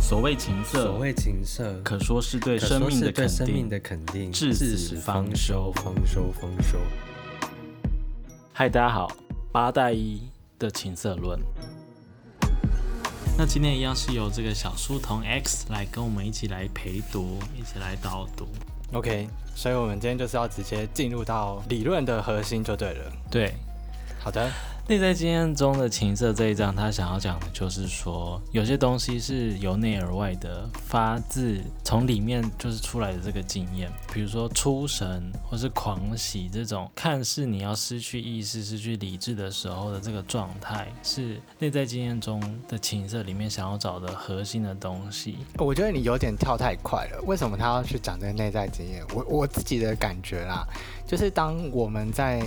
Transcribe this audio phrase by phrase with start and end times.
[0.00, 3.28] 所谓情色，所谓情色，可说是对生命的肯定。
[3.28, 6.78] 生命的肯定，至死方休方休，方休。
[8.52, 9.10] 嗨，大家好，
[9.50, 10.22] 八代一
[10.58, 11.38] 的情色论。
[13.36, 18.46] 那今天一样是由这个小书童 X 来跟我们一起来陪读，一起来导读。
[18.92, 23.12] OK，所以我们今天就是要直接进入到理论的核心就对了。
[23.30, 23.52] 对，
[24.20, 24.48] 好的，
[24.86, 45.38] 内在经验中的情色这一章，他想要讲的就是说，有些东西是由内而外的，发自从里面就是出来的这个经验，比如说出神或是狂喜这种，看似你要失去意识、失去理智的时候的这个状态，是内在经验中的情色里面想要找的核心的东西。
[45.56, 47.22] 我觉得你有点跳太快了。
[47.22, 49.02] 为什么他要去讲这个内在经验？
[49.14, 50.62] 我我自己的感觉啦，
[51.06, 52.46] 就是当我们在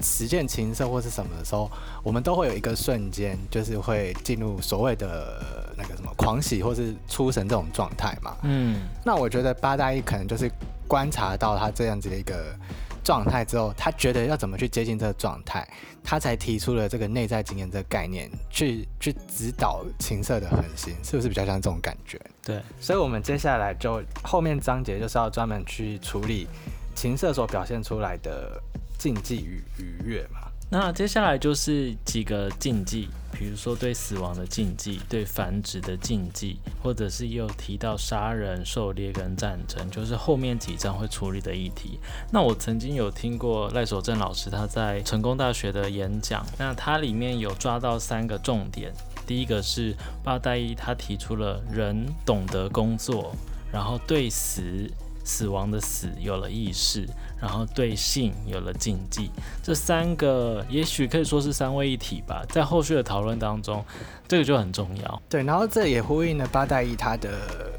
[0.00, 1.70] 实践情色或是什么时候，
[2.02, 8.36] 我们都会有一个瞬间，就是会进入所谓的那个什么狂喜或是出神这种状态嘛。
[8.42, 10.50] 嗯，那我觉得八大一可能就是
[10.86, 12.54] 观察到他这样子的一个
[13.02, 15.66] 状态之后，他觉得要怎么去接近这个状态，
[16.04, 22.20] 他才提出了这个内在经验这个概念，去去指导情色的核心，是不是比较像这种感觉？
[22.44, 26.46] 对，所以我们接下来就后面章节就是要专门去处理
[26.94, 28.60] 情色所表现出来的
[28.98, 30.40] 禁忌与愉悦嘛。
[30.70, 41.98] 那接下来就是几个禁忌，比如说对死亡的禁忌、对繁殖的禁忌，或者是又提到杀人、狩猎跟战争，就是后面几章会处理的议题。
[42.30, 48.92] 那我曾经有听过赖守正老师他在成功大学的演讲，那他里面有抓到三个重点，
[49.26, 53.34] 第一个是八代一他提出了人懂得工作，
[53.72, 54.86] 然后对死。
[55.28, 57.06] 死亡的死有了意识，
[57.38, 59.30] 然后对性有了禁忌，
[59.62, 62.42] 这三个也许可以说是三位一体吧。
[62.48, 63.84] 在后续的讨论当中，
[64.26, 65.22] 这个就很重要。
[65.28, 67.28] 对，然后这也呼应了八代一他的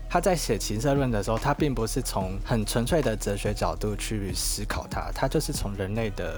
[0.08, 6.36] 他在写情色论的时候，他并不是从很纯粹的哲学角度去思考它，他就是从人类的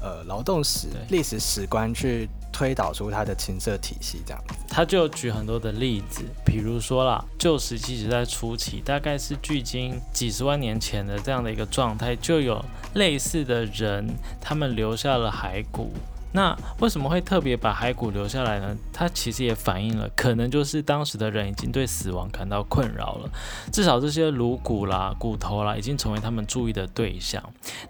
[0.00, 4.54] 呃劳动史、历史史观去推导出他的情色体系这样子。
[4.74, 14.08] 他就举很多的例子，比如说啦，旧石器时代初期，大概是距今几十万年前的这样的一个状态，就有类似的人，
[14.40, 15.92] 他们留下了骸骨。
[16.32, 18.76] 那为什么会特别把骸骨留下来呢？
[18.92, 23.30] 它其实也反映了，可能就是当时的人已经对死亡感到困扰了，
[23.70, 27.42] 至少这些颅骨啦、骨头啦，已经成为他们注意的对象。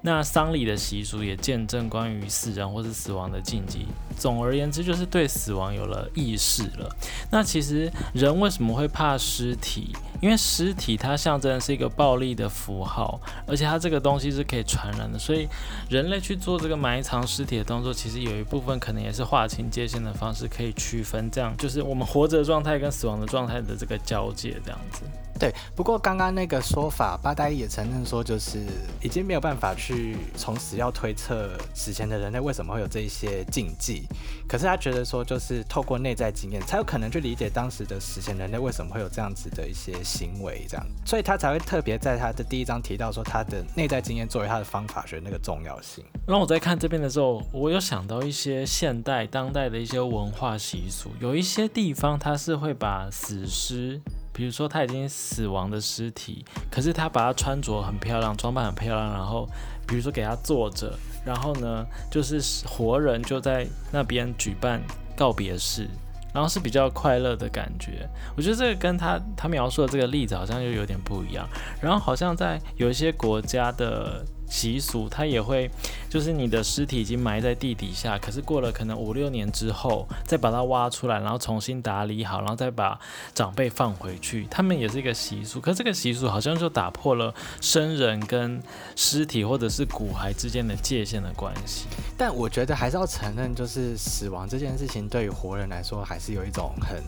[0.02, 3.86] 那丧礼的习俗也见证关于死人或是死亡的禁忌。
[4.18, 6.88] 总而言之，就是对死亡有了意识了。
[7.30, 9.94] 那其实人为什么会怕尸体？
[10.22, 15.48] 因为尸体它象征的是一个暴力的符号，而且它这个东西是可以传染的，所以
[15.90, 25.02] 人类去做这个埋藏尸体的动作，其实有一部分可能也是划清界限的方式，可以区分这样，就是我们活着的状态跟死亡的状态的这个交界，这样子。
[25.38, 28.64] 对，不过刚刚那个说法，八代也承认说，就是
[29.02, 34.06] 已经没有办法去从史料推测史前的人类为什么会有这一些禁忌。
[34.48, 46.04] 可是他觉得说，就是透过内在经验，才有可能去理解当时的史前人类为什么会有这样子的一些行为，这样，所以他才会特别在他的第一章提到说，他的内在经验作为他的方法学那个重要性。
[46.28, 54.00] 让我在看这边的时候，我有想到一些现代、当代的一些文化习俗，有一些地方它是会把死尸。
[54.32, 59.48] 比如说他已经死亡的尸体，可是他把它穿着很漂亮，装扮很漂亮，然后
[59.86, 60.92] 比如说给他坐着，
[61.24, 64.80] 然后呢，就是活人就在那边举办
[65.16, 65.88] 告别式，
[66.32, 68.08] 然后是比较快乐的感觉。
[68.36, 71.48] 我觉得这个跟他他描述的这个例子好像又有点不一样。
[71.80, 74.24] 然后好像在有一些国家的。
[74.52, 75.70] 习俗，它也会，
[76.10, 83.00] 就是你的尸体已经埋在地底下，可是过了可能五六年之后，再把它挖出来，然后重新打理好，然后再把
[83.32, 85.58] 长辈放回去，他们也是一个习俗。
[85.58, 88.62] 可这个习俗好像就打破了生人跟
[88.94, 91.86] 尸体或者是骨骸之间的界限的关系。
[92.18, 97.02] 但我觉得还是要承认，就是死亡这件事情对于活人来说，还是有一种很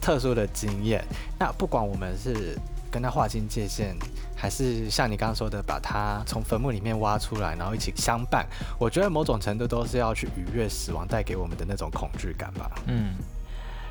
[0.00, 1.04] 特殊的经验。
[1.38, 2.58] 那不管我们是
[2.90, 3.96] 跟他划清界限，
[4.40, 8.46] 还是像你刚刚说的，把它从坟墓里面挖出来，然后一起相伴，
[8.78, 12.70] 我觉得某种程度都是要去逾越死亡带给我们的那种恐惧感吧。
[12.86, 13.14] 嗯，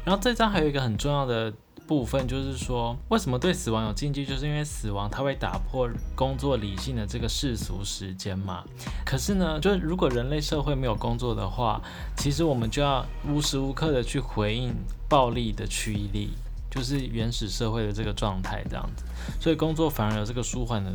[0.06, 1.54] 然后这张还有一个很重要的
[1.86, 8.64] 部分，就是说为什么对死亡有禁忌，就是因为死亡它会打破工作理性的这个世俗时间嘛。
[9.06, 11.82] 可是呢，就是如果人类社会没有工作的话，
[12.16, 14.74] 其实我们就要无时无刻的去回应
[15.10, 16.32] 暴力的驱力。
[16.70, 19.04] 就是原始社会的这个状态这样子，
[19.40, 20.92] 所以工作反而有这个舒缓的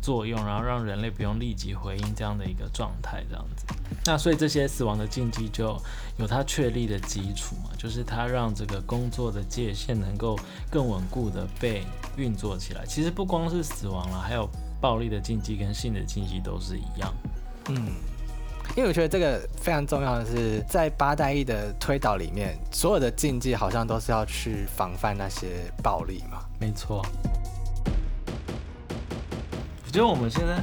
[0.00, 3.66] 作用，然后让人类不用立即回应这样的一个状态，这样子。
[4.04, 5.80] 那所以这些死亡的禁忌就
[6.18, 10.38] 有它确立的基础嘛，就是它让这个工作的界限能够
[10.70, 11.84] 更稳固的被
[12.16, 12.84] 运作起来。
[12.86, 14.48] 其实不光是死亡了，还有
[14.80, 17.12] 暴力的禁忌跟性的禁忌都是一样。
[17.68, 17.94] 嗯，
[18.74, 26.44] 因为我觉得这个非常重要的是，在八代一的推导里面，所有的禁忌好像都是要去防范那些暴力嘛。
[26.58, 27.04] 没错。
[29.86, 30.60] 我觉得我们现在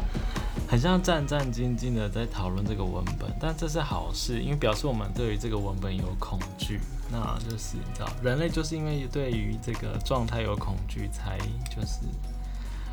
[0.69, 6.79] 很像战战兢兢的在讨论这个文本，但这是好事，因为表示我们对于这个文本有恐惧。
[7.11, 11.37] 那就是你知道，人类就是因为对于这个状态有恐惧，才
[11.69, 11.99] 就是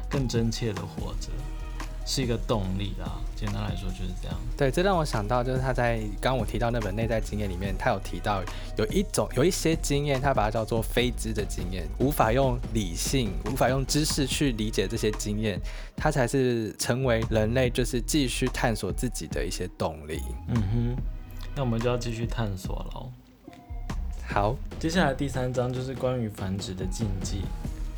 [0.09, 1.29] 更真切的活着。
[2.06, 4.37] 是一个动力啦，简单来说就是这样。
[4.56, 8.43] 对，这让我想到，就是他在刚刚我提到那本内在经验里面，他有提到
[8.76, 15.61] 有一种有一些经验，他把它叫做非知的经验，无法用理性、无法用知识去理解这些经验，
[15.97, 20.20] 它才是成为人类就是继续探索自己的一些动力。
[20.49, 20.97] 嗯哼，
[21.55, 23.11] 那我们就要继续探索喽。
[24.26, 27.43] 好，接下来第三章就是关于繁殖的禁忌。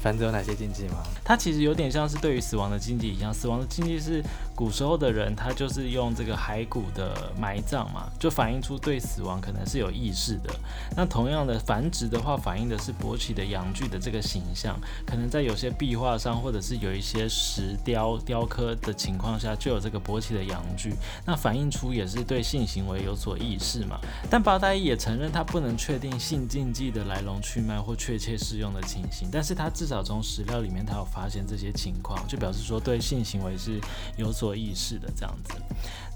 [0.03, 0.97] 繁殖有哪些禁忌吗？
[1.25, 4.21] 它其实有点像是对于死亡的禁忌一样，死亡的禁忌是
[4.53, 10.53] 古时候的人，他就是用这个骸骨的埋葬嘛，就反映出对死亡可能是有意识的。
[10.97, 14.77] 那同样的繁殖的话，反映的是勃起的阳具的这个形象，
[15.07, 20.93] 可能在有些壁画上，或者是有一些石雕雕刻的情况下，就有这个勃起的阳具，
[21.25, 24.01] 那反映出也是对性行为有所意识嘛。
[24.29, 29.92] 但八代也承认他不能确定性禁忌的来龙去脉或确切适用的情形，但是他至少。
[29.93, 33.79] 少从史料里面，他有发现这些情况，就表示说对性行为是
[34.17, 35.55] 有所意识的这样子。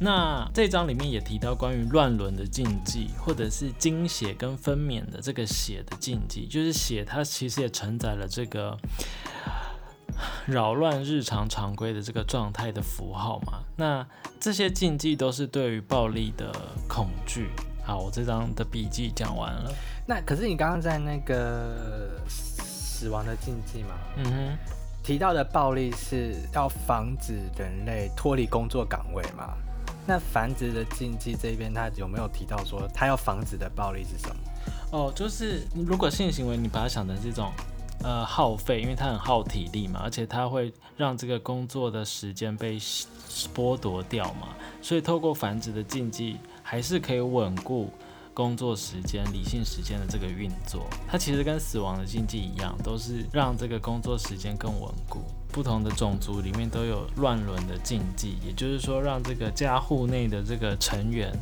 [0.00, 8.78] 那这章里面也提到关于乱伦的禁忌，或者是精血跟分娩的这个血的禁忌，就是血它其实也承载了这个
[10.46, 13.60] 扰乱日常常规的这个状态的符号嘛。
[13.76, 14.06] 那
[14.40, 16.50] 这些禁忌都是对于暴力的
[16.88, 17.50] 恐惧。
[17.84, 19.72] 好，我这张的笔记讲完了。
[20.08, 22.18] 那可是你刚刚在那个。
[22.96, 24.58] 死亡的禁忌嘛，嗯哼，
[25.02, 29.52] 提到的暴力是要防止人类脱离工作岗位嘛？
[30.06, 34.36] 那繁殖的禁忌这边，他有没有提到说他要防止的暴力是什么？
[34.92, 37.52] 哦，就是如果性行为你把它想成这种
[38.02, 42.78] 呃耗费，因为它很耗体力嘛，而且它会让这个工作的时间被
[43.54, 44.48] 剥夺掉嘛，
[44.80, 47.90] 所以透过繁殖的禁忌还是可以稳固。
[48.36, 55.22] 工作时间、理性时间的这个运作，它其实跟死亡的禁忌一样，都是让这个工作时间更稳固。
[55.50, 61.32] 不同的种族里面都有乱伦的禁忌，也就是说，让这个家户内的这个成员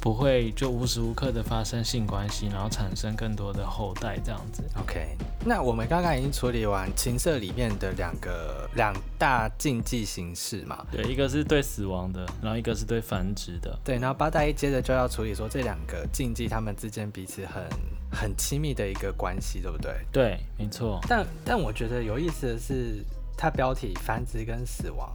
[0.00, 4.62] 不会就无时无刻的发生性关系，然后产生更多的后代这样子。
[4.80, 10.86] OK，那我们刚刚已经处理完情色里面的两个两大禁忌形式嘛？
[10.90, 13.78] 对，一个是对死亡的，然后一个是对繁殖的。
[13.84, 17.62] 对，然后八大一接着就要处理说这两个禁忌，他们之间彼此很
[18.10, 19.94] 很亲密的一个关系，对不对？
[20.10, 20.98] 对，没错。
[21.06, 23.04] 但但我觉得有意思的是。
[23.42, 25.10] 它标题繁殖跟死亡，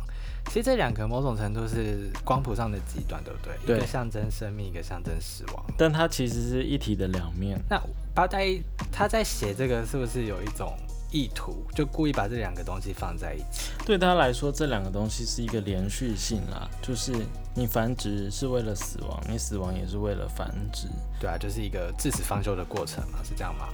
[0.47, 3.75] 其实这两个某种程度是光谱上的极端，对不对？
[3.75, 5.65] 一个象征生命，一个象征死亡。
[5.77, 7.59] 但它其实是一体的两面。
[7.69, 7.77] 那
[8.13, 8.47] 八代
[8.91, 10.73] 他在写这个是不是有一种
[11.15, 13.71] 意图，就故意把这两个东西放在一起？
[13.85, 17.13] 对他来说，这两个东西是一个连续性啦，就是
[17.53, 20.89] 你繁殖是为了死亡，你死亡也是为了繁殖。
[21.17, 23.69] 对啊，就是一个至死方休的过程嘛，是这样吗？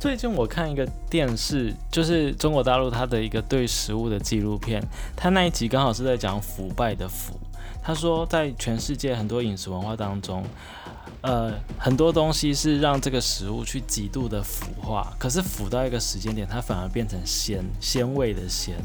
[0.00, 4.82] 最近我看一个电视，就是中国大陆它的一个对食物的纪录片，
[5.14, 7.38] 它那一集刚好是在讲腐败的腐。
[7.82, 10.44] 他说，在全世界很多饮食文化当中，
[11.22, 18.76] 呃，很多东西是让这个食物去极度的腐化，可是腐到一个时间点，它反而变成鲜鲜味的鲜。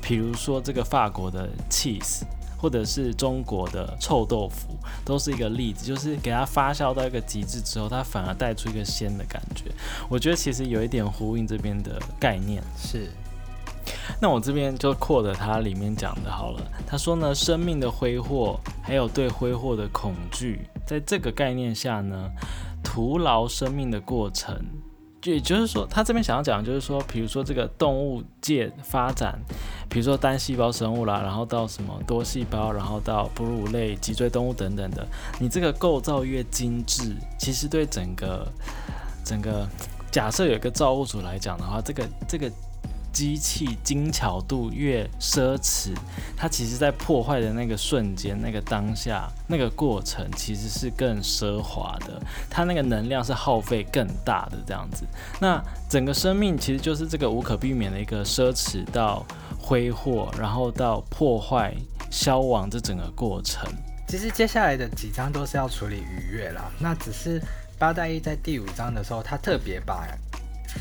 [0.00, 2.22] 比如说这个法国的 cheese。
[2.60, 9.66] 或者是中国的臭豆腐，都是一个例子，就是给它发酵到一个极致之后，它反而带出一个鲜的感觉。
[10.08, 12.60] 我觉得其实有一点呼应这边的概念。
[12.76, 13.12] 是，
[14.20, 16.60] 那我这边就扩的它里面讲的好了。
[16.86, 22.30] 他说呢，生命的挥霍，还有对挥霍的恐惧，在这个概念下呢，
[22.82, 24.56] 徒劳生命的过程。
[25.20, 29.36] 就也就是说，他这边想要讲的，就是说，比如说这个动物界发展，
[29.90, 35.04] 比如说单细胞生物啦，然后到什么多细胞，然后到哺乳类、脊椎动物等等的，
[35.40, 38.46] 你这个构造越精致，其实对整个
[39.24, 39.68] 整个
[40.12, 42.50] 假设有一个造物主来讲的话，这个这个。
[43.18, 45.92] 机器精巧度越奢侈，
[46.36, 52.22] 它其实在破坏的那个瞬间、那个当下、那个过程，其实是更奢华的。
[52.48, 55.04] 它那个能量是耗费更大的这样子。
[55.40, 55.60] 那
[55.90, 59.26] 整个生命其实就是这个无可避免的一个奢侈到。
[59.60, 61.74] 挥霍，然后到破坏、
[62.10, 63.68] 消亡这整个过程。
[64.06, 67.38] 其实接下来的几章都是要处理愉悦啦，那只是
[67.78, 70.06] 八代一在第五章的时候，他特别把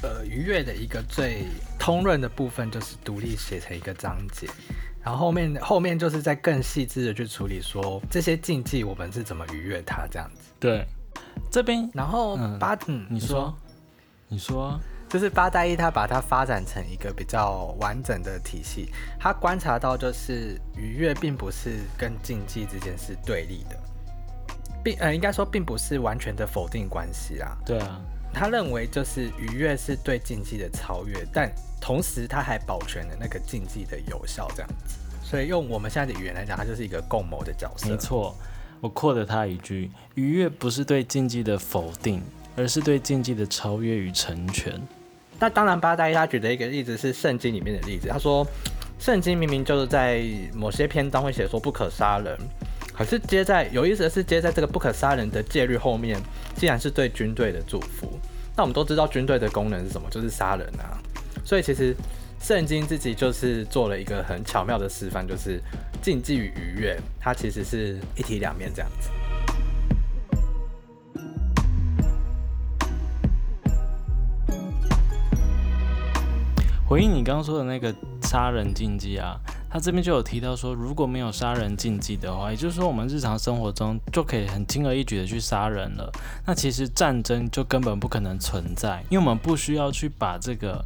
[0.02, 1.46] 呃愉悦的一个最
[1.80, 4.48] 通润的部分，就是独立写成一个章节，
[5.04, 10.52] 然后后面后面就是在更细致的去处理说这些禁忌我们是怎么愉悦它这样子。
[10.60, 10.86] 对，
[11.52, 13.56] 这边然后嗯八嗯，你说，
[14.28, 18.90] 你说，就是八代一，他把它发展成一个比较完整的体系。
[19.20, 23.80] 他观察到，就是愉悦并不是跟禁忌之间是对立的，
[24.84, 27.58] 并呃应该说并不是完全的否定关系啊。
[27.66, 28.02] 对啊，
[28.38, 31.52] 他认为就是愉悦是对竞技的超越，但
[31.82, 34.96] 同时他还保全了那个竞技的有效，这样子。
[35.24, 37.90] 所以用我们现在的语言来讲，它就是一个共谋的角色。
[37.90, 38.36] 没错，
[38.80, 42.22] 我 quote 他一句：愉悦不是对竞技的否定，
[42.56, 44.80] 而是对竞技的超越与成全。
[45.40, 48.08] 那当然，八代他举的一个例子是圣经里面的例子。
[48.08, 48.48] 他说，
[49.00, 52.38] 圣经明明就是在某些篇章会写说不可杀人，
[52.98, 56.20] 可是接在有意思的是，接在这个不可杀人的戒律后面，
[56.56, 58.20] 竟然是对军队的祝福。
[58.56, 60.98] 那我们都知道军队的功能是什么，就是杀人啊。
[61.46, 61.96] 所以其实
[62.42, 65.62] 圣经自己就是做了一个很巧妙的示范，就是
[66.02, 69.12] 竞技与愉悦，它其实是一体两面这样子。
[76.88, 79.38] 回应你刚刚说的那个杀人禁忌啊，
[79.70, 86.12] 他这边就有提到说，如果没有杀人禁忌的话，也就是说我们日常生活中就可以很轻而易举的去杀人了。
[86.46, 90.84] 那其实战争就根本不可能存在，因为我们不需要去把这个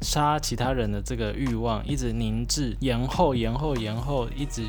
[0.00, 4.62] 杀其他人的这个欲望一直凝滞、延后、延后、延后，一直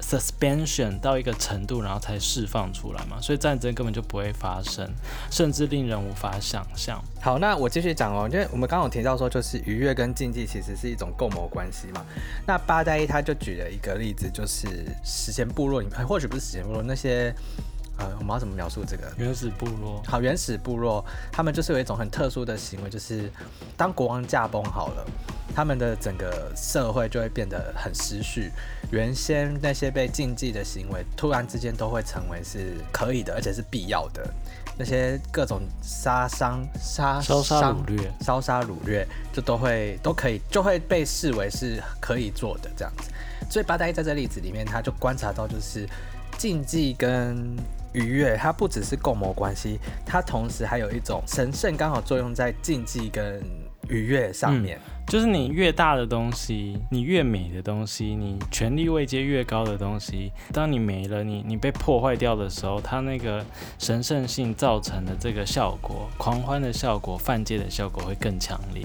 [0.00, 3.20] suspension 到一个程度，然后才释放出来嘛。
[3.20, 4.88] 所以战争根本就不会发生，
[5.30, 7.02] 甚至令人无法想象。
[7.20, 12.04] 好，那我继续讲哦，因为我们刚刚有提到说，就是愉悦跟竞技其实是一种共谋关系嘛。
[12.46, 14.66] 那八代一他就举了一个例子，就是
[15.04, 17.34] 史前部落里面，或许不是史前部落，那些
[17.98, 19.12] 呃，我们要怎么描述这个？
[19.16, 23.30] 原始部落，好，原始部落他们就是有一种很特殊的行为，就是
[23.76, 25.04] 当国王驾崩好了，
[25.54, 28.52] 他们的整个社会就会变得很失序。
[28.92, 34.24] 原先那些被禁忌的行为，突然之间都会成为是可以的，而且是必要的。
[34.78, 38.12] 那些各种杀伤、杀烧杀伤掳掠。
[38.20, 43.10] 烧杀掳掠，就都会都可以，就会被视为是可以做的这样子。
[43.50, 45.88] 所以八代一在这例子里面，他就观察到，就是
[46.36, 47.56] 禁忌跟
[47.92, 53.42] 愉悦，它不只是共谋关系，它同时还有一种神圣刚好作用在禁忌跟
[53.88, 54.78] 愉悦上面。
[55.08, 63.42] 就是你越大的东西，你越美的东西，你权力位阶越高的东西，当你没了，你你被破坏掉的时候，它那个
[63.78, 68.84] 神圣性造成的这个效果，狂欢的效果、犯戒的效果会更强烈。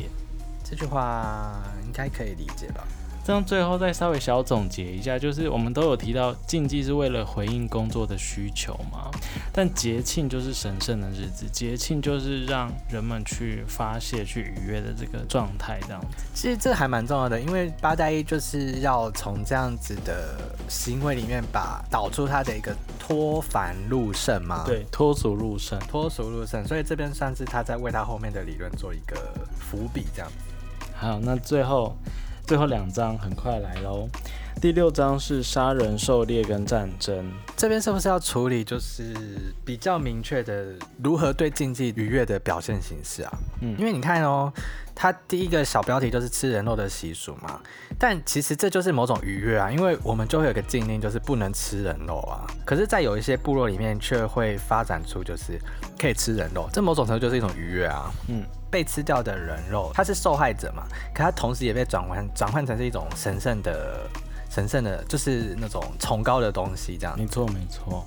[0.63, 2.87] 这句话应该可以理解吧？
[3.23, 9.09] 这样最后再稍微小总结一下，就是我们都有提到竞技是为了回应工作的需求嘛，
[9.53, 16.07] 但节庆就是神圣的日子，节庆就是让人们去发泄、去愉悦的这个状态，这样子。
[16.33, 20.37] 其实这还蛮重要的，因为八大一就是要从这样子的
[20.67, 24.65] 行为里面把导出他的一个脱凡入圣嘛。。
[24.65, 25.79] 对，脱俗入圣。
[25.87, 29.15] 脱俗入圣，所以这边算是他在为他后面的理论做一个
[29.57, 30.35] 伏笔，这样子。
[30.95, 31.95] 好，那最后
[32.53, 34.07] 最后两张很快来喽。
[34.63, 37.29] 第六章是杀人、狩猎跟战争。
[37.57, 39.13] 这边是不是要处理就是
[39.65, 40.67] 比较明确的
[41.03, 43.31] 如何对竞技愉悦的表现形式啊？
[43.59, 44.49] 嗯因为你看哦，
[44.95, 47.59] 它第一个小标题就是吃人肉的习俗嘛，
[47.99, 52.47] 但其实这就是某种愉悦啊，因为我们就会有个禁令，就是不能吃人肉啊。
[52.65, 55.59] 可是，在有一些部落里面，却会发展出就是
[55.99, 58.09] 可以吃人肉，这某种程度就是一种愉悦啊。
[58.29, 64.09] 嗯，被吃掉的人肉，他是受害者嘛，可他同时也被转换转换成是一种神圣的、
[64.53, 67.17] 神圣的，就是那种崇高的东西，这样。
[67.17, 68.05] 没错没错。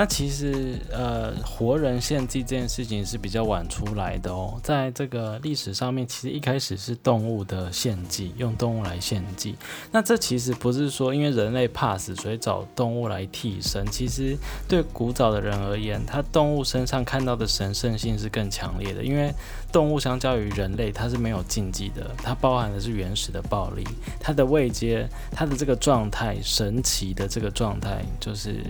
[0.00, 9.56] 那其实呃，活人献祭这件事情是比较晚出来的哦，在这个历史上面，其实一开始是动物的献祭，用动物来献祭。
[9.92, 13.84] 那这其实不是说因为人类怕死，所以找动物来替身。
[13.88, 14.34] 其实
[14.66, 19.30] 对古早的人而言，他动物身上看到的神圣性是更强烈的，因为
[19.70, 23.86] 动物相较于人类，它是没有禁忌的，它包含的是原始的暴力，
[24.18, 28.64] 它的位阶，它的这个状态，神奇的这个状态，就是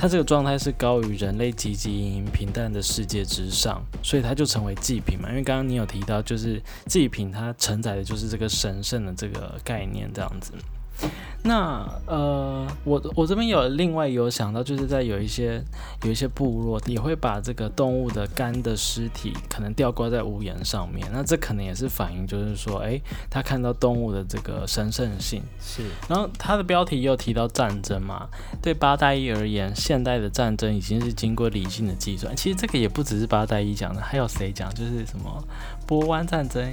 [0.00, 5.28] 它这个状态是高于人类汲汲营营平淡的世界之上，所以它就成为祭品嘛。
[5.28, 10.54] 因为刚刚你有提到，就是祭品它承载的就是这个神圣的这个概念，这样子。
[11.42, 15.64] 那呃，我我这边有另外有想到，就是在有一些
[16.02, 25.42] 有一些部落也会把这个动物的干的尸体可能吊挂在屋檐上面，那这可能也是反映，就是说，哎，他看到动物的这个神圣性。
[25.58, 28.28] 是，然后他的标题又提到战争嘛，
[28.60, 32.36] 对八代一而言，现代的战争已经是经过理性的计算。
[32.36, 34.68] 其实这个也不只是八代一讲的，还有谁讲？
[34.74, 35.42] 就是什么
[35.86, 36.70] 波湾战争。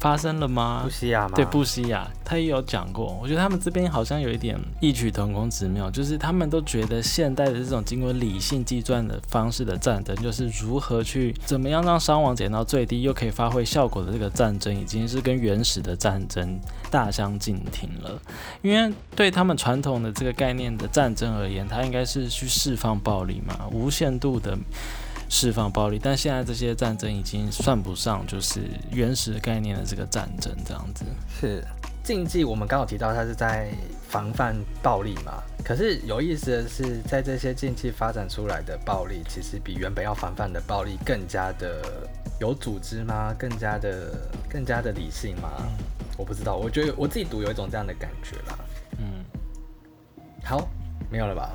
[0.00, 0.82] 发生了吗？
[0.84, 1.34] 布西亚吗？
[1.34, 3.18] 对，布西亚，他也有讲过。
[3.20, 16.58] 我觉得他们这边好像有一点异曲同工之妙，就是他们都觉得现代的这种经过理性计算的方式的战争，就是如何去怎么样让伤亡减到最低，又可以发挥效果的这个战争，已经是跟原始的战争
[16.90, 18.20] 大相径庭了。
[18.62, 24.56] 因为对他们传统的这个概念的战争而言，它应该是去释放暴力嘛，无限度的。
[25.28, 31.04] 释放暴力，但现在这些战争已经算不上就是原始概念的这个战争这样子。
[31.40, 31.62] 是
[32.02, 33.70] 竞技，我们刚好提到它是在
[34.08, 35.42] 防范暴力嘛。
[35.62, 42.08] 可是有意思的是，在这些竞技发展出来的暴力，其实比原本要防范的暴力更加的
[42.40, 43.34] 有组织吗？
[43.38, 44.12] 更加的
[44.48, 45.50] 更加的理性吗？
[46.16, 48.58] 我不知道，我觉得我自己读有一种这样的感觉啦。
[48.98, 49.22] 嗯，
[50.42, 50.66] 好，
[51.10, 51.50] 没有了吧？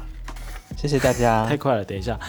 [0.77, 1.47] 谢谢大家。
[1.47, 2.19] 太快了，等一下。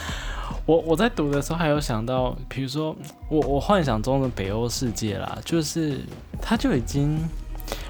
[0.67, 2.97] 我我在读的时候还有想到，比如说
[3.29, 6.01] 我我幻想中的北欧世界啦，就是
[6.41, 7.19] 它就已经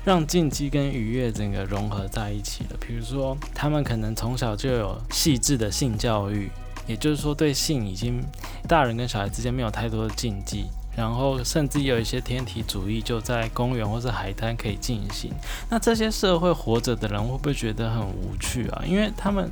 [0.05, 2.77] 让竞技跟愉悦整个融合在一起了。
[2.81, 6.51] 比如说他们可能从小就有细致的性教育，
[6.87, 8.21] 也就是说对性已经
[8.69, 15.33] 大人跟小孩之间没有太多的禁忌，然后甚至有一些天体主义就在公园或是海滩可以进行。
[15.71, 18.83] 那这些社会活着的人会不会觉得很无趣啊？
[18.85, 19.51] 因为他们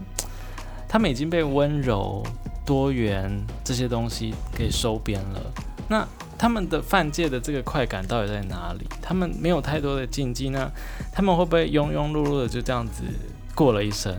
[0.89, 2.25] 他们已经被温柔。
[2.65, 3.31] 多元
[3.65, 5.41] 这些东西给收编了，
[5.89, 6.07] 那
[6.39, 8.87] 他们的犯界的这个快感到底在哪里？
[9.01, 10.71] 他们没有太多的禁忌，那
[11.13, 13.03] 他们会不会庸庸碌碌的就这样子
[13.55, 14.15] 过了一生？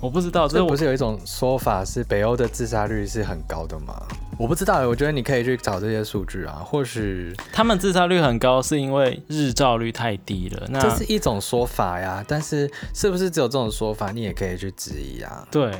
[0.00, 4.02] 我不知道，这不是有一种说法是北欧的自杀率是很高的吗？
[4.36, 10.66] 我不知道，我觉得你可以去找这些数据啊，或许他们自杀率很高是因为日照率太低了。
[10.70, 14.10] 那这是一种说法呀，但是是不是只有这种说法？
[14.10, 15.46] 你也可以去质疑啊。
[15.52, 15.70] 对。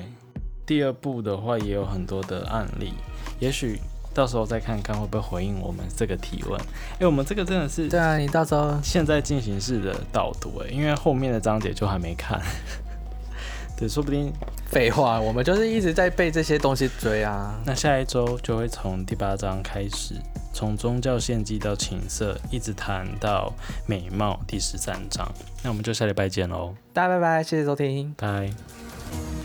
[0.65, 2.95] 第二部的话也有很多的案例，
[3.39, 3.81] 也许
[4.15, 6.61] 到时候再看看会不会回应我们这个提问。
[6.99, 12.41] 哎，我们这个真的是对啊，你到时候现在进行式的导读哎，因为后面的章节就还没看。
[13.77, 14.33] 对，说不定
[14.67, 17.59] 废话，我们就是一直在被这些东西追啊。
[17.65, 20.15] 那下一周就会从第八章开始，
[20.53, 23.53] 从宗教献祭到情色，一直谈到
[23.87, 25.29] 美貌第十三章。
[25.65, 29.42] 那我们就下礼拜见喽，大家拜拜，谢谢收听，拜。